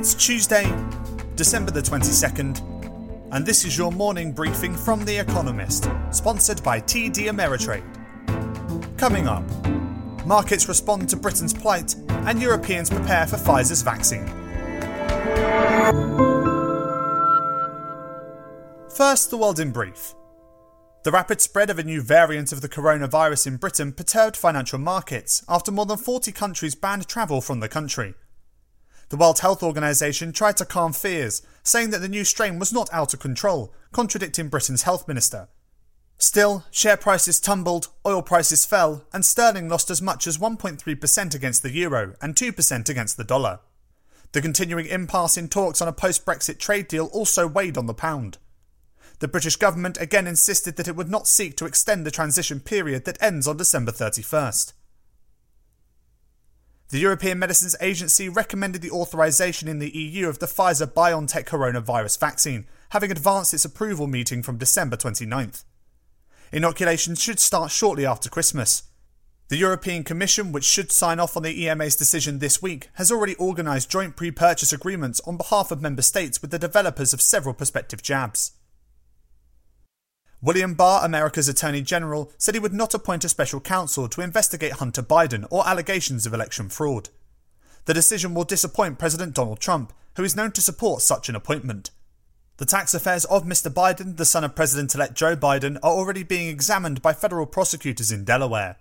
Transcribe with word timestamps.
It's 0.00 0.14
Tuesday, 0.14 0.64
December 1.36 1.72
the 1.72 1.82
22nd, 1.82 2.62
and 3.32 3.44
this 3.44 3.66
is 3.66 3.76
your 3.76 3.92
morning 3.92 4.32
briefing 4.32 4.74
from 4.74 5.04
The 5.04 5.18
Economist, 5.18 5.90
sponsored 6.10 6.62
by 6.62 6.80
TD 6.80 7.28
Ameritrade. 7.28 7.84
Coming 8.96 9.28
up, 9.28 9.44
markets 10.24 10.68
respond 10.68 11.10
to 11.10 11.16
Britain's 11.18 11.52
plight, 11.52 11.96
and 12.08 12.40
Europeans 12.40 12.88
prepare 12.88 13.26
for 13.26 13.36
Pfizer's 13.36 13.82
vaccine. 13.82 14.26
First, 18.96 19.28
the 19.28 19.36
world 19.36 19.60
in 19.60 19.70
brief. 19.70 20.14
The 21.04 21.12
rapid 21.12 21.42
spread 21.42 21.68
of 21.68 21.78
a 21.78 21.84
new 21.84 22.00
variant 22.00 22.52
of 22.52 22.62
the 22.62 22.70
coronavirus 22.70 23.48
in 23.48 23.58
Britain 23.58 23.92
perturbed 23.92 24.38
financial 24.38 24.78
markets 24.78 25.44
after 25.46 25.70
more 25.70 25.84
than 25.84 25.98
40 25.98 26.32
countries 26.32 26.74
banned 26.74 27.06
travel 27.06 27.42
from 27.42 27.60
the 27.60 27.68
country. 27.68 28.14
The 29.10 29.16
World 29.16 29.40
Health 29.40 29.64
Organization 29.64 30.32
tried 30.32 30.56
to 30.58 30.64
calm 30.64 30.92
fears, 30.92 31.42
saying 31.64 31.90
that 31.90 31.98
the 31.98 32.08
new 32.08 32.24
strain 32.24 32.60
was 32.60 32.72
not 32.72 32.88
out 32.92 33.12
of 33.12 33.18
control, 33.18 33.74
contradicting 33.90 34.48
Britain's 34.48 34.84
health 34.84 35.08
minister. 35.08 35.48
Still, 36.16 36.64
share 36.70 36.96
prices 36.96 37.40
tumbled, 37.40 37.88
oil 38.06 38.22
prices 38.22 38.64
fell, 38.64 39.04
and 39.12 39.24
sterling 39.24 39.68
lost 39.68 39.90
as 39.90 40.00
much 40.00 40.28
as 40.28 40.38
1.3% 40.38 41.34
against 41.34 41.62
the 41.64 41.72
euro 41.72 42.14
and 42.22 42.36
2% 42.36 42.88
against 42.88 43.16
the 43.16 43.24
dollar. 43.24 43.58
The 44.30 44.40
continuing 44.40 44.86
impasse 44.86 45.36
in 45.36 45.48
talks 45.48 45.82
on 45.82 45.88
a 45.88 45.92
post 45.92 46.24
Brexit 46.24 46.60
trade 46.60 46.86
deal 46.86 47.06
also 47.06 47.48
weighed 47.48 47.76
on 47.76 47.86
the 47.86 47.94
pound. 47.94 48.38
The 49.18 49.26
British 49.26 49.56
government 49.56 50.00
again 50.00 50.28
insisted 50.28 50.76
that 50.76 50.86
it 50.86 50.94
would 50.94 51.10
not 51.10 51.26
seek 51.26 51.56
to 51.56 51.66
extend 51.66 52.06
the 52.06 52.12
transition 52.12 52.60
period 52.60 53.06
that 53.06 53.20
ends 53.20 53.48
on 53.48 53.56
December 53.56 53.90
31st. 53.90 54.72
The 56.90 56.98
European 56.98 57.38
Medicines 57.38 57.76
Agency 57.80 58.28
recommended 58.28 58.82
the 58.82 58.90
authorization 58.90 59.68
in 59.68 59.78
the 59.78 59.96
EU 59.96 60.28
of 60.28 60.40
the 60.40 60.46
Pfizer 60.46 60.92
BioNTech 60.92 61.44
coronavirus 61.44 62.18
vaccine, 62.18 62.66
having 62.88 63.12
advanced 63.12 63.54
its 63.54 63.64
approval 63.64 64.08
meeting 64.08 64.42
from 64.42 64.58
December 64.58 64.96
29th. 64.96 65.62
Inoculations 66.50 67.22
should 67.22 67.38
start 67.38 67.70
shortly 67.70 68.04
after 68.04 68.28
Christmas. 68.28 68.82
The 69.50 69.56
European 69.56 70.02
Commission, 70.02 70.50
which 70.50 70.64
should 70.64 70.90
sign 70.90 71.20
off 71.20 71.36
on 71.36 71.44
the 71.44 71.64
EMA's 71.64 71.94
decision 71.94 72.40
this 72.40 72.60
week, 72.60 72.88
has 72.94 73.12
already 73.12 73.36
organised 73.36 73.88
joint 73.88 74.16
pre 74.16 74.32
purchase 74.32 74.72
agreements 74.72 75.20
on 75.20 75.36
behalf 75.36 75.70
of 75.70 75.80
member 75.80 76.02
states 76.02 76.42
with 76.42 76.50
the 76.50 76.58
developers 76.58 77.12
of 77.12 77.22
several 77.22 77.54
prospective 77.54 78.02
jabs. 78.02 78.50
William 80.42 80.72
Barr, 80.72 81.04
America's 81.04 81.48
Attorney 81.48 81.82
General, 81.82 82.32
said 82.38 82.54
he 82.54 82.60
would 82.60 82.72
not 82.72 82.94
appoint 82.94 83.24
a 83.24 83.28
special 83.28 83.60
counsel 83.60 84.08
to 84.08 84.22
investigate 84.22 84.72
Hunter 84.72 85.02
Biden 85.02 85.46
or 85.50 85.68
allegations 85.68 86.24
of 86.24 86.32
election 86.32 86.70
fraud. 86.70 87.10
The 87.84 87.92
decision 87.92 88.32
will 88.32 88.44
disappoint 88.44 88.98
President 88.98 89.34
Donald 89.34 89.60
Trump, 89.60 89.92
who 90.16 90.24
is 90.24 90.36
known 90.36 90.52
to 90.52 90.62
support 90.62 91.02
such 91.02 91.28
an 91.28 91.36
appointment. 91.36 91.90
The 92.56 92.64
tax 92.66 92.94
affairs 92.94 93.26
of 93.26 93.44
Mr. 93.44 93.70
Biden, 93.70 94.16
the 94.16 94.24
son 94.24 94.44
of 94.44 94.54
President 94.54 94.94
elect 94.94 95.14
Joe 95.14 95.36
Biden, 95.36 95.76
are 95.82 95.92
already 95.92 96.22
being 96.22 96.48
examined 96.48 97.02
by 97.02 97.12
federal 97.12 97.46
prosecutors 97.46 98.10
in 98.10 98.24
Delaware. 98.24 98.76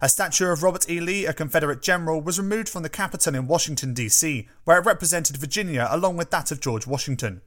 A 0.00 0.08
statue 0.08 0.46
of 0.46 0.62
Robert 0.62 0.88
E. 0.88 1.00
Lee, 1.00 1.26
a 1.26 1.32
Confederate 1.32 1.82
general, 1.82 2.20
was 2.20 2.38
removed 2.38 2.68
from 2.68 2.84
the 2.84 2.88
Capitol 2.88 3.34
in 3.34 3.48
Washington, 3.48 3.94
D.C., 3.94 4.46
where 4.62 4.78
it 4.78 4.86
represented 4.86 5.36
Virginia 5.36 5.88
along 5.90 6.16
with 6.16 6.30
that 6.30 6.52
of 6.52 6.60
George 6.60 6.86
Washington. 6.86 7.42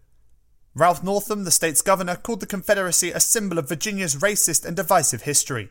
Ralph 0.74 1.04
Northam, 1.04 1.44
the 1.44 1.52
state's 1.52 1.82
governor, 1.82 2.16
called 2.16 2.40
the 2.40 2.46
Confederacy 2.46 3.12
a 3.12 3.20
symbol 3.20 3.58
of 3.58 3.68
Virginia's 3.68 4.16
racist 4.16 4.66
and 4.66 4.76
divisive 4.76 5.24
history. 5.24 5.70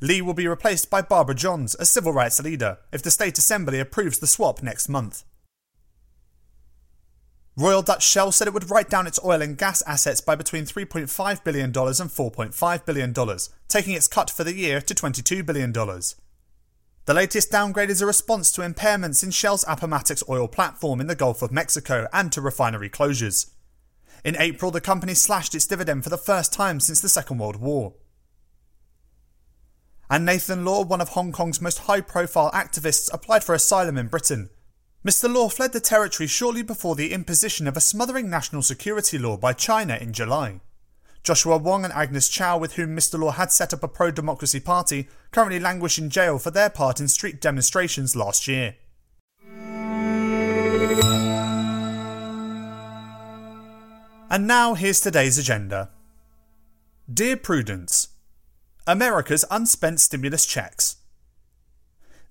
Lee 0.00 0.22
will 0.22 0.34
be 0.34 0.48
replaced 0.48 0.90
by 0.90 1.02
Barbara 1.02 1.34
Johns, 1.34 1.76
a 1.78 1.84
civil 1.84 2.12
rights 2.12 2.42
leader, 2.42 2.78
if 2.92 3.02
the 3.02 3.10
state 3.10 3.38
assembly 3.38 3.78
approves 3.78 4.18
the 4.18 4.26
swap 4.26 4.62
next 4.62 4.88
month. 4.88 5.24
Royal 7.56 7.82
Dutch 7.82 8.02
Shell 8.02 8.32
said 8.32 8.48
it 8.48 8.54
would 8.54 8.70
write 8.70 8.88
down 8.88 9.06
its 9.06 9.20
oil 9.22 9.42
and 9.42 9.58
gas 9.58 9.82
assets 9.86 10.22
by 10.22 10.34
between 10.34 10.64
$3.5 10.64 11.44
billion 11.44 11.66
and 11.66 11.74
$4.5 11.74 12.86
billion, 12.86 13.38
taking 13.68 13.92
its 13.92 14.08
cut 14.08 14.30
for 14.30 14.42
the 14.42 14.54
year 14.54 14.80
to 14.80 14.94
$22 14.94 15.44
billion. 15.44 15.72
The 15.72 17.14
latest 17.14 17.50
downgrade 17.50 17.90
is 17.90 18.00
a 18.00 18.06
response 18.06 18.50
to 18.52 18.62
impairments 18.62 19.22
in 19.22 19.30
Shell's 19.30 19.66
Appomattox 19.68 20.24
oil 20.28 20.48
platform 20.48 21.00
in 21.00 21.08
the 21.08 21.14
Gulf 21.14 21.42
of 21.42 21.52
Mexico 21.52 22.08
and 22.10 22.32
to 22.32 22.40
refinery 22.40 22.88
closures. 22.88 23.51
In 24.24 24.36
April, 24.38 24.70
the 24.70 24.80
company 24.80 25.14
slashed 25.14 25.54
its 25.54 25.66
dividend 25.66 26.04
for 26.04 26.10
the 26.10 26.16
first 26.16 26.52
time 26.52 26.78
since 26.78 27.00
the 27.00 27.08
Second 27.08 27.38
World 27.38 27.56
War. 27.56 27.94
And 30.08 30.24
Nathan 30.24 30.64
Law, 30.64 30.84
one 30.84 31.00
of 31.00 31.10
Hong 31.10 31.32
Kong's 31.32 31.60
most 31.60 31.80
high 31.80 32.02
profile 32.02 32.50
activists, 32.52 33.12
applied 33.12 33.42
for 33.42 33.54
asylum 33.54 33.98
in 33.98 34.08
Britain. 34.08 34.50
Mr. 35.04 35.32
Law 35.32 35.48
fled 35.48 35.72
the 35.72 35.80
territory 35.80 36.28
shortly 36.28 36.62
before 36.62 36.94
the 36.94 37.12
imposition 37.12 37.66
of 37.66 37.76
a 37.76 37.80
smothering 37.80 38.30
national 38.30 38.62
security 38.62 39.18
law 39.18 39.36
by 39.36 39.52
China 39.52 39.96
in 40.00 40.12
July. 40.12 40.60
Joshua 41.24 41.56
Wong 41.56 41.84
and 41.84 41.92
Agnes 41.92 42.28
Chow, 42.28 42.58
with 42.58 42.74
whom 42.74 42.96
Mr. 42.96 43.18
Law 43.18 43.32
had 43.32 43.50
set 43.50 43.72
up 43.72 43.82
a 43.82 43.88
pro 43.88 44.10
democracy 44.10 44.60
party, 44.60 45.08
currently 45.32 45.58
languish 45.58 45.98
in 45.98 46.10
jail 46.10 46.38
for 46.38 46.50
their 46.50 46.70
part 46.70 47.00
in 47.00 47.08
street 47.08 47.40
demonstrations 47.40 48.14
last 48.14 48.46
year. 48.46 48.76
And 54.32 54.46
now 54.46 54.72
here's 54.72 54.98
today's 54.98 55.36
agenda. 55.36 55.90
Dear 57.12 57.36
Prudence, 57.36 58.08
America's 58.86 59.44
unspent 59.50 60.00
stimulus 60.00 60.46
checks. 60.46 60.96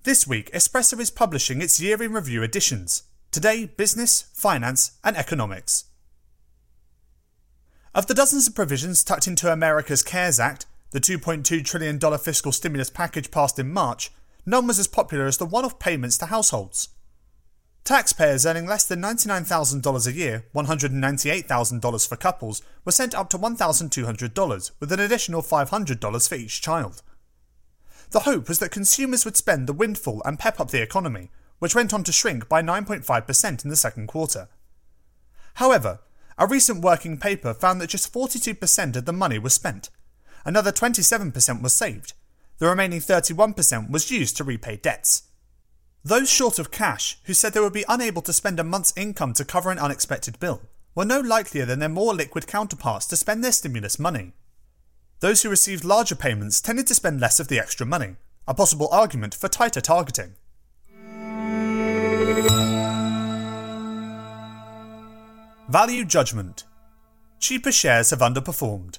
This 0.02 0.26
week, 0.26 0.50
Espresso 0.50 0.98
is 0.98 1.12
publishing 1.12 1.62
its 1.62 1.78
year 1.78 2.02
in 2.02 2.12
review 2.12 2.42
editions. 2.42 3.04
Today, 3.30 3.66
business, 3.66 4.24
finance, 4.34 4.98
and 5.04 5.16
economics. 5.16 5.84
Of 7.94 8.08
the 8.08 8.14
dozens 8.14 8.48
of 8.48 8.56
provisions 8.56 9.04
tucked 9.04 9.28
into 9.28 9.52
America's 9.52 10.02
CARES 10.02 10.40
Act, 10.40 10.66
the 10.90 10.98
$2.2 10.98 11.64
trillion 11.64 12.00
fiscal 12.18 12.50
stimulus 12.50 12.90
package 12.90 13.30
passed 13.30 13.60
in 13.60 13.72
March, 13.72 14.10
none 14.44 14.66
was 14.66 14.80
as 14.80 14.88
popular 14.88 15.26
as 15.26 15.38
the 15.38 15.46
one 15.46 15.64
off 15.64 15.78
payments 15.78 16.18
to 16.18 16.26
households. 16.26 16.88
Taxpayers 17.84 18.46
earning 18.46 18.66
less 18.66 18.84
than 18.84 19.02
$99,000 19.02 20.06
a 20.06 20.12
year, 20.12 20.44
$198,000 20.54 22.08
for 22.08 22.16
couples, 22.16 22.62
were 22.84 22.92
sent 22.92 23.12
up 23.12 23.28
to 23.30 23.38
$1,200, 23.38 24.70
with 24.78 24.92
an 24.92 25.00
additional 25.00 25.42
$500 25.42 26.28
for 26.28 26.34
each 26.36 26.62
child. 26.62 27.02
The 28.10 28.20
hope 28.20 28.48
was 28.48 28.60
that 28.60 28.70
consumers 28.70 29.24
would 29.24 29.36
spend 29.36 29.66
the 29.66 29.72
windfall 29.72 30.22
and 30.24 30.38
pep 30.38 30.60
up 30.60 30.70
the 30.70 30.80
economy, 30.80 31.30
which 31.58 31.74
went 31.74 31.92
on 31.92 32.04
to 32.04 32.12
shrink 32.12 32.48
by 32.48 32.62
9.5% 32.62 33.64
in 33.64 33.70
the 33.70 33.76
second 33.76 34.06
quarter. 34.06 34.48
However, 35.54 35.98
a 36.38 36.46
recent 36.46 36.82
working 36.82 37.18
paper 37.18 37.52
found 37.52 37.80
that 37.80 37.90
just 37.90 38.12
42% 38.12 38.96
of 38.96 39.06
the 39.06 39.12
money 39.12 39.40
was 39.40 39.54
spent. 39.54 39.90
Another 40.44 40.70
27% 40.70 41.62
was 41.62 41.74
saved. 41.74 42.12
The 42.58 42.68
remaining 42.68 43.00
31% 43.00 43.90
was 43.90 44.10
used 44.10 44.36
to 44.36 44.44
repay 44.44 44.76
debts. 44.76 45.24
Those 46.04 46.28
short 46.28 46.58
of 46.58 46.72
cash, 46.72 47.18
who 47.24 47.34
said 47.34 47.52
they 47.52 47.60
would 47.60 47.72
be 47.72 47.84
unable 47.88 48.22
to 48.22 48.32
spend 48.32 48.58
a 48.58 48.64
month's 48.64 48.92
income 48.96 49.34
to 49.34 49.44
cover 49.44 49.70
an 49.70 49.78
unexpected 49.78 50.40
bill, 50.40 50.62
were 50.96 51.04
no 51.04 51.20
likelier 51.20 51.64
than 51.64 51.78
their 51.78 51.88
more 51.88 52.12
liquid 52.12 52.48
counterparts 52.48 53.06
to 53.06 53.16
spend 53.16 53.44
their 53.44 53.52
stimulus 53.52 54.00
money. 54.00 54.32
Those 55.20 55.42
who 55.42 55.48
received 55.48 55.84
larger 55.84 56.16
payments 56.16 56.60
tended 56.60 56.88
to 56.88 56.94
spend 56.94 57.20
less 57.20 57.38
of 57.38 57.46
the 57.46 57.58
extra 57.60 57.86
money, 57.86 58.16
a 58.48 58.54
possible 58.54 58.88
argument 58.90 59.34
for 59.34 59.48
tighter 59.48 59.80
targeting. 59.80 60.34
Value 65.68 66.04
Judgment 66.04 66.64
Cheaper 67.38 67.70
shares 67.70 68.10
have 68.10 68.18
underperformed. 68.18 68.98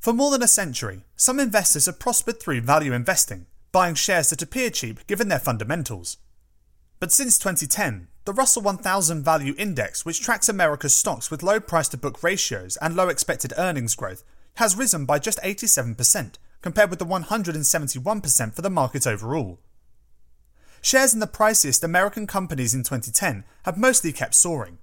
For 0.00 0.12
more 0.12 0.32
than 0.32 0.42
a 0.42 0.48
century, 0.48 1.04
some 1.14 1.38
investors 1.38 1.86
have 1.86 2.00
prospered 2.00 2.40
through 2.40 2.62
value 2.62 2.92
investing, 2.92 3.46
buying 3.72 3.94
shares 3.94 4.30
that 4.30 4.42
appear 4.42 4.70
cheap 4.70 5.06
given 5.06 5.28
their 5.28 5.38
fundamentals. 5.38 6.16
But 6.98 7.12
since 7.12 7.38
2010, 7.38 8.08
the 8.26 8.32
Russell 8.32 8.62
1000 8.62 9.24
Value 9.24 9.54
Index, 9.56 10.04
which 10.04 10.20
tracks 10.20 10.48
America's 10.48 10.94
stocks 10.94 11.30
with 11.30 11.42
low 11.42 11.58
price 11.58 11.88
to 11.88 11.96
book 11.96 12.22
ratios 12.22 12.76
and 12.76 12.94
low 12.94 13.08
expected 13.08 13.54
earnings 13.56 13.94
growth, 13.94 14.22
has 14.56 14.76
risen 14.76 15.06
by 15.06 15.18
just 15.18 15.40
87%, 15.42 16.34
compared 16.60 16.90
with 16.90 16.98
the 16.98 17.06
171% 17.06 18.54
for 18.54 18.62
the 18.62 18.70
market 18.70 19.06
overall. 19.06 19.58
Shares 20.82 21.14
in 21.14 21.20
the 21.20 21.26
priciest 21.26 21.82
American 21.82 22.26
companies 22.26 22.74
in 22.74 22.82
2010 22.82 23.44
have 23.64 23.78
mostly 23.78 24.12
kept 24.12 24.34
soaring. 24.34 24.78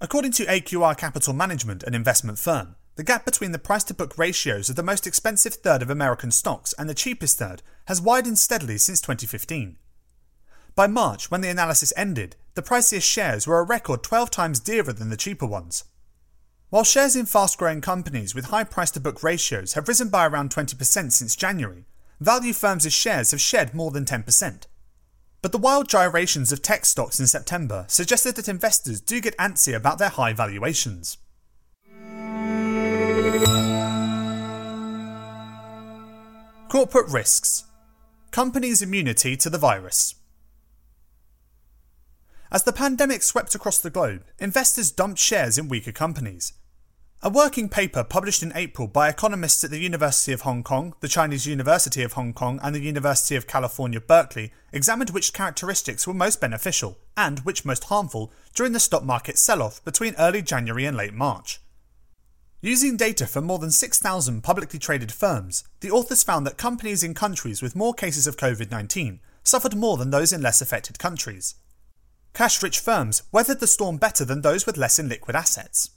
According 0.00 0.32
to 0.32 0.46
AQR 0.46 0.96
Capital 0.96 1.32
Management, 1.32 1.82
an 1.82 1.94
investment 1.94 2.38
firm, 2.38 2.76
the 2.96 3.04
gap 3.04 3.24
between 3.24 3.52
the 3.52 3.58
price 3.58 3.84
to 3.84 3.94
book 3.94 4.16
ratios 4.16 4.70
of 4.70 4.76
the 4.76 4.82
most 4.82 5.06
expensive 5.06 5.54
third 5.54 5.82
of 5.82 5.90
American 5.90 6.30
stocks 6.30 6.72
and 6.78 6.88
the 6.88 6.94
cheapest 6.94 7.38
third 7.38 7.62
has 7.86 8.00
widened 8.00 8.38
steadily 8.38 8.78
since 8.78 9.00
2015. 9.00 9.76
By 10.76 10.86
March, 10.86 11.30
when 11.30 11.40
the 11.40 11.48
analysis 11.48 11.92
ended, 11.96 12.36
the 12.54 12.62
priciest 12.62 13.02
shares 13.02 13.46
were 13.46 13.58
a 13.58 13.64
record 13.64 14.02
12 14.02 14.30
times 14.30 14.60
dearer 14.60 14.92
than 14.92 15.10
the 15.10 15.16
cheaper 15.16 15.46
ones. 15.46 15.84
While 16.70 16.84
shares 16.84 17.16
in 17.16 17.26
fast 17.26 17.58
growing 17.58 17.80
companies 17.80 18.34
with 18.34 18.46
high 18.46 18.64
price 18.64 18.90
to 18.92 19.00
book 19.00 19.22
ratios 19.22 19.74
have 19.74 19.88
risen 19.88 20.08
by 20.08 20.26
around 20.26 20.50
20% 20.50 21.12
since 21.12 21.36
January, 21.36 21.86
value 22.20 22.52
firms' 22.52 22.92
shares 22.92 23.32
have 23.32 23.40
shed 23.40 23.74
more 23.74 23.90
than 23.90 24.04
10%. 24.04 24.66
but 25.44 25.52
the 25.52 25.58
wild 25.58 25.86
gyrations 25.86 26.52
of 26.52 26.62
tech 26.62 26.86
stocks 26.86 27.20
in 27.20 27.26
September 27.26 27.84
suggested 27.86 28.34
that 28.34 28.48
investors 28.48 28.98
do 28.98 29.20
get 29.20 29.36
antsy 29.36 29.74
about 29.76 29.98
their 29.98 30.08
high 30.08 30.32
valuations. 30.32 31.18
Corporate 36.84 37.10
risks. 37.10 37.64
Companies' 38.30 38.82
immunity 38.82 39.38
to 39.38 39.48
the 39.48 39.56
virus. 39.56 40.16
As 42.52 42.64
the 42.64 42.74
pandemic 42.74 43.22
swept 43.22 43.54
across 43.54 43.78
the 43.78 43.88
globe, 43.88 44.22
investors 44.38 44.90
dumped 44.90 45.18
shares 45.18 45.56
in 45.56 45.70
weaker 45.70 45.92
companies, 45.92 46.52
a 47.22 47.30
working 47.30 47.70
paper 47.70 48.04
published 48.04 48.42
in 48.42 48.52
April 48.54 48.86
by 48.86 49.08
economists 49.08 49.64
at 49.64 49.70
the 49.70 49.78
University 49.78 50.34
of 50.34 50.42
Hong 50.42 50.62
Kong, 50.62 50.92
the 51.00 51.08
Chinese 51.08 51.46
University 51.46 52.02
of 52.02 52.12
Hong 52.12 52.34
Kong, 52.34 52.60
and 52.62 52.74
the 52.74 52.82
University 52.82 53.34
of 53.34 53.46
California, 53.46 53.98
Berkeley 53.98 54.52
examined 54.70 55.08
which 55.08 55.32
characteristics 55.32 56.06
were 56.06 56.12
most 56.12 56.38
beneficial 56.38 56.98
and 57.16 57.38
which 57.46 57.64
most 57.64 57.84
harmful 57.84 58.30
during 58.54 58.74
the 58.74 58.78
stock 58.78 59.04
market 59.04 59.38
sell 59.38 59.62
off 59.62 59.82
between 59.86 60.14
early 60.18 60.42
January 60.42 60.84
and 60.84 60.98
late 60.98 61.14
March. 61.14 61.62
Using 62.64 62.96
data 62.96 63.26
from 63.26 63.44
more 63.44 63.58
than 63.58 63.70
6,000 63.70 64.40
publicly 64.40 64.78
traded 64.78 65.12
firms, 65.12 65.64
the 65.80 65.90
authors 65.90 66.22
found 66.22 66.46
that 66.46 66.56
companies 66.56 67.02
in 67.02 67.12
countries 67.12 67.60
with 67.60 67.76
more 67.76 67.92
cases 67.92 68.26
of 68.26 68.38
COVID 68.38 68.70
19 68.70 69.20
suffered 69.42 69.76
more 69.76 69.98
than 69.98 70.08
those 70.08 70.32
in 70.32 70.40
less 70.40 70.62
affected 70.62 70.98
countries. 70.98 71.56
Cash 72.32 72.62
rich 72.62 72.80
firms 72.80 73.22
weathered 73.30 73.60
the 73.60 73.66
storm 73.66 73.98
better 73.98 74.24
than 74.24 74.40
those 74.40 74.64
with 74.64 74.78
less 74.78 74.98
in 74.98 75.10
liquid 75.10 75.36
assets. 75.36 75.90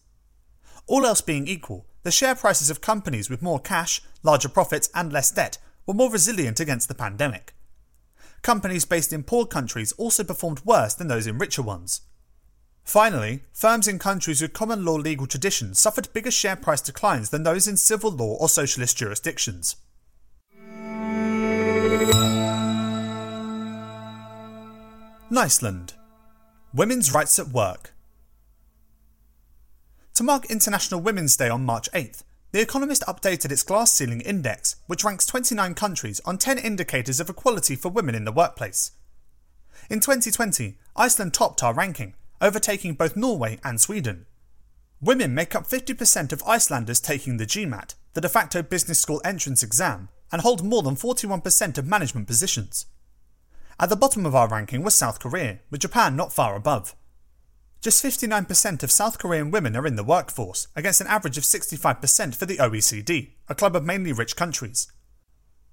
All 0.88 1.06
else 1.06 1.22
being 1.22 1.48
equal, 1.48 1.86
the 2.04 2.12
share 2.12 2.36
prices 2.36 2.70
of 2.70 2.82
companies 2.82 3.30
with 3.30 3.42
more 3.42 3.62
cash, 3.62 4.02
larger 4.22 4.50
profits, 4.50 4.90
and 4.94 5.14
less 5.14 5.32
debt 5.32 5.58
were 5.86 5.94
more 5.94 6.12
resilient 6.12 6.60
against 6.60 6.90
the 6.90 6.96
pandemic. 6.96 7.54
Companies 8.42 8.84
based 8.84 9.14
in 9.14 9.24
poor 9.24 9.46
countries 9.46 9.94
also 9.94 10.22
performed 10.22 10.66
worse 10.66 10.94
than 10.94 11.08
those 11.08 11.28
in 11.28 11.38
richer 11.38 11.62
ones. 11.62 12.02
Finally, 12.88 13.44
firms 13.52 13.86
in 13.86 14.00
countries 14.00 14.42
with 14.42 14.54
common 14.54 14.86
law 14.86 14.96
legal 14.96 15.28
traditions 15.28 15.78
suffered 15.78 16.08
bigger 16.14 16.32
share 16.32 16.56
price 16.56 16.80
declines 16.80 17.32
than 17.32 17.44
those 17.44 17.68
in 17.68 17.76
civil 17.76 18.10
law 18.10 18.38
or 18.38 18.48
socialist 18.48 18.96
jurisdictions. 18.96 19.76
Niceland 25.30 25.96
Women's 26.74 27.14
Rights 27.14 27.38
at 27.38 27.50
Work 27.50 27.94
to 30.14 30.24
mark 30.24 30.46
International 30.50 31.02
Women's 31.02 31.36
Day 31.36 31.50
on 31.50 31.66
March 31.66 31.92
8th, 31.94 32.24
The 32.54 32.62
Economist 32.62 33.04
updated 33.04 33.52
its 33.52 33.64
glass 33.64 33.92
ceiling 33.92 34.22
index, 34.22 34.78
which 34.88 35.04
ranks 35.04 35.26
29 35.26 35.74
countries 35.74 36.22
on 36.24 36.38
10 36.38 36.58
indicators 36.58 37.20
of 37.20 37.30
equality 37.30 37.76
for 37.76 37.90
women 37.90 38.16
in 38.16 38.24
the 38.24 38.32
workplace. 38.32 38.92
In 39.90 40.00
2020, 40.00 40.78
Iceland 40.96 41.34
topped 41.34 41.62
our 41.62 41.74
ranking, 41.74 42.14
overtaking 42.42 42.94
both 42.94 43.16
Norway 43.16 43.60
and 43.64 43.80
Sweden. 43.80 44.26
Women 45.02 45.36
make 45.36 45.56
up 45.56 45.68
50% 45.68 46.32
of 46.32 46.44
Icelanders 46.44 47.00
taking 47.00 47.38
the 47.38 47.46
GMAT, 47.46 47.96
the 48.14 48.22
de 48.22 48.30
facto 48.30 48.64
business 48.64 49.00
school 49.00 49.22
entrance 49.24 49.62
exam, 49.62 50.10
and 50.32 50.42
hold 50.42 50.64
more 50.64 50.82
than 50.82 50.96
41% 50.96 51.78
of 51.78 51.86
management 51.86 52.28
positions. 52.28 52.88
At 53.80 53.90
the 53.90 53.96
bottom 53.96 54.26
of 54.26 54.34
our 54.34 54.48
ranking 54.48 54.82
was 54.82 54.96
South 54.96 55.20
Korea, 55.20 55.60
with 55.70 55.82
Japan 55.82 56.16
not 56.16 56.34
far 56.34 56.56
above. 56.56 56.96
Just 57.80 58.04
59% 58.04 58.82
of 58.82 58.92
South 58.92 59.20
Korean 59.20 59.52
women 59.52 59.76
are 59.76 59.86
in 59.86 59.96
the 59.96 60.04
workforce, 60.04 60.68
against 60.76 61.00
an 61.00 61.08
average 61.08 61.38
of 61.38 61.44
65% 61.44 62.36
for 62.36 62.48
the 62.48 62.58
OECD, 62.58 63.34
a 63.48 63.56
club 63.56 63.76
of 63.76 63.86
mainly 63.86 64.12
rich 64.12 64.36
countries. 64.36 64.92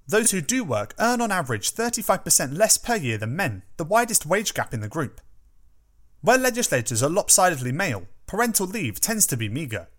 Those 0.07 0.29
who 0.29 0.39
do 0.39 0.63
work 0.63 0.93
earn 0.99 1.19
on 1.19 1.31
average 1.31 1.73
35% 1.73 2.55
less 2.55 2.77
per 2.77 2.95
year 2.95 3.17
than 3.17 3.35
men, 3.35 3.63
the 3.77 3.83
widest 3.83 4.23
wage 4.23 4.53
gap 4.53 4.71
in 4.71 4.81
the 4.81 4.87
group. 4.87 5.19
Where 6.25 6.39
legislators 6.39 7.03
are 7.03 7.09
lopsidedly 7.09 7.71
male, 7.71 8.07
parental 8.25 8.65
leave 8.65 8.99
tends 8.99 9.27
to 9.27 9.37
be 9.37 9.47
meagre. 9.47 9.89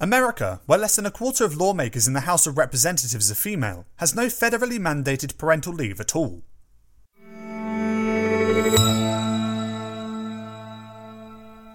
America, 0.00 0.60
where 0.66 0.76
less 0.76 0.96
than 0.96 1.06
a 1.06 1.10
quarter 1.12 1.44
of 1.44 1.56
lawmakers 1.56 2.08
in 2.08 2.14
the 2.14 2.26
House 2.26 2.48
of 2.48 2.58
Representatives 2.58 3.30
are 3.30 3.36
female, 3.36 3.86
has 3.98 4.12
no 4.12 4.26
federally 4.26 4.80
mandated 4.80 5.38
parental 5.38 5.72
leave 5.72 6.00
at 6.00 6.16
all. 6.16 6.42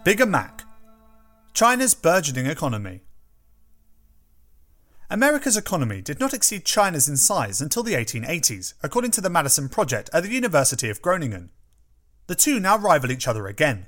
Bigger 0.04 0.26
Mac 0.26 0.66
China's 1.54 1.94
burgeoning 1.94 2.48
economy. 2.48 3.04
America's 5.10 5.56
economy 5.56 6.02
did 6.02 6.20
not 6.20 6.34
exceed 6.34 6.66
China's 6.66 7.08
in 7.08 7.16
size 7.16 7.62
until 7.62 7.84
the 7.84 7.94
1880s, 7.94 8.74
according 8.84 9.12
to 9.12 9.22
the 9.22 9.30
Maddison 9.30 9.70
Project 9.70 10.10
at 10.12 10.24
the 10.24 10.30
University 10.30 10.90
of 10.90 11.02
Groningen. 11.02 11.52
The 12.32 12.36
two 12.36 12.62
now 12.62 12.78
rival 12.78 13.12
each 13.12 13.28
other 13.28 13.46
again. 13.46 13.88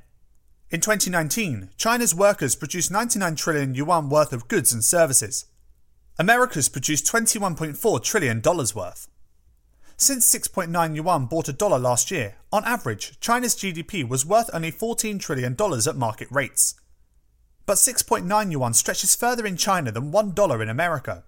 In 0.70 0.82
2019, 0.82 1.70
China's 1.78 2.14
workers 2.14 2.58
produced 2.58 2.92
99 2.92 3.38
trillion 3.38 3.74
yuan 3.74 4.10
worth 4.10 4.34
of 4.34 4.50
goods 4.50 4.74
and 4.74 4.84
services. 4.84 5.46
America's 6.20 6.68
produced 6.68 7.06
$21.4 7.06 8.04
trillion 8.04 8.42
worth. 8.42 9.08
Since 9.96 10.36
6.9 10.36 10.94
yuan 10.94 11.26
bought 11.28 11.48
a 11.48 11.54
dollar 11.54 11.80
last 11.80 12.12
year, 12.12 12.36
on 12.52 12.66
average, 12.66 13.18
China's 13.22 13.56
GDP 13.56 14.06
was 14.06 14.26
worth 14.26 14.50
only 14.52 14.74
$14 14.74 15.22
trillion 15.22 15.54
at 15.54 15.96
market 15.96 16.28
rates. 16.30 16.76
But 17.66 17.76
6.9 17.76 18.52
yuan 18.52 18.74
stretches 18.74 19.16
further 19.16 19.46
in 19.46 19.56
China 19.56 19.90
than 19.90 20.12
$1 20.12 20.62
in 20.62 20.68
America. 20.68 21.24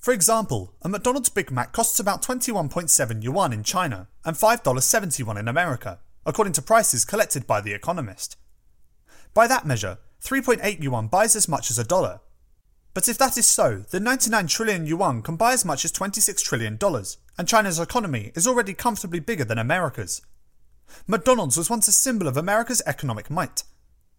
For 0.00 0.14
example, 0.14 0.72
a 0.80 0.88
McDonald's 0.88 1.28
Big 1.28 1.50
Mac 1.50 1.72
costs 1.72 2.00
about 2.00 2.22
21.7 2.22 3.22
yuan 3.22 3.52
in 3.52 3.62
China 3.62 4.08
and 4.24 4.34
$5.71 4.34 5.38
in 5.38 5.46
America, 5.46 5.98
according 6.26 6.52
to 6.54 6.62
prices 6.62 7.04
collected 7.04 7.46
by 7.46 7.60
The 7.60 7.72
Economist. 7.72 8.36
By 9.34 9.46
that 9.46 9.66
measure, 9.66 9.98
3.8 10.22 10.82
yuan 10.82 11.08
buys 11.08 11.34
as 11.36 11.48
much 11.48 11.70
as 11.70 11.78
a 11.78 11.84
dollar, 11.84 12.20
but 12.92 13.08
if 13.08 13.18
that 13.18 13.38
is 13.38 13.46
so, 13.46 13.84
then 13.90 14.04
99 14.04 14.48
trillion 14.48 14.86
yuan 14.86 15.22
can 15.22 15.36
buy 15.36 15.52
as 15.52 15.64
much 15.64 15.84
as 15.84 15.92
26 15.92 16.42
trillion 16.42 16.76
dollars, 16.76 17.18
and 17.38 17.46
China's 17.46 17.78
economy 17.78 18.32
is 18.34 18.46
already 18.46 18.74
comfortably 18.74 19.20
bigger 19.20 19.44
than 19.44 19.58
America's. 19.58 20.22
McDonald's 21.06 21.56
was 21.56 21.70
once 21.70 21.86
a 21.86 21.92
symbol 21.92 22.26
of 22.26 22.36
America's 22.36 22.82
economic 22.86 23.30
might. 23.30 23.62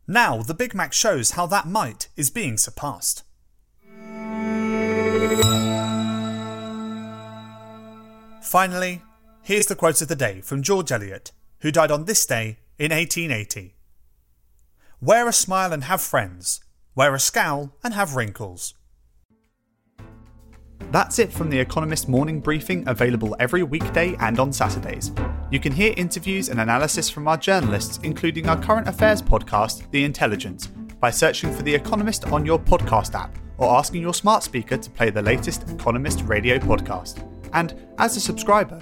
Now, 0.08 0.42
the 0.42 0.54
Big 0.54 0.74
Mac 0.74 0.94
shows 0.94 1.32
how 1.32 1.46
that 1.48 1.68
might 1.68 2.08
is 2.16 2.30
being 2.30 2.58
surpassed. 2.58 3.24
Finally, 8.42 9.02
here's 9.44 9.68
the 9.68 9.76
quote 9.76 10.02
of 10.02 10.08
the 10.08 10.16
day 10.16 10.42
from 10.42 10.64
George 10.64 10.92
Eliot, 10.92 11.32
who 11.62 11.72
died 11.72 11.92
on 11.92 12.06
this 12.06 12.26
day 12.26 12.58
in 12.78 12.92
1880 12.92 13.76
Wear 15.00 15.28
a 15.28 15.34
smile 15.34 15.74
and 15.74 15.86
have 15.86 16.02
friends 16.02 16.62
wear 16.94 17.16
a 17.16 17.20
scowl, 17.20 17.76
and 17.84 17.94
have 17.94 18.16
wrinkles. 18.16 18.74
That's 20.92 21.20
it 21.20 21.32
from 21.32 21.50
The 21.50 21.60
Economist 21.60 22.10
morning 22.10 22.42
briefing, 22.42 22.84
available 22.86 23.36
every 23.40 23.64
weekday 23.64 24.16
and 24.20 24.40
on 24.40 24.52
Saturdays. 24.52 25.12
You 25.50 25.60
can 25.60 25.72
hear 25.72 25.94
interviews 25.96 26.50
and 26.50 26.60
analysis 26.60 27.10
from 27.10 27.30
our 27.30 27.38
journalists, 27.38 28.00
including 28.04 28.50
our 28.50 28.62
current 28.62 28.90
affairs 28.90 29.22
podcast, 29.22 29.90
The 29.92 30.04
Intelligence, 30.04 30.68
by 31.00 31.12
searching 31.12 31.54
for 31.54 31.64
The 31.64 31.74
Economist 31.74 32.26
on 32.28 32.46
your 32.46 32.60
podcast 32.60 33.16
app 33.16 33.38
or 33.58 33.78
asking 33.78 34.02
your 34.02 34.14
smart 34.14 34.44
speaker 34.44 34.76
to 34.76 34.90
play 34.90 35.12
the 35.12 35.22
latest 35.22 35.70
Economist 35.70 36.24
radio 36.24 36.58
podcast. 36.58 37.26
And 37.54 37.74
as 38.00 38.18
a 38.18 38.20
subscriber, 38.20 38.82